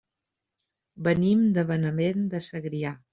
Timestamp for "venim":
1.07-1.43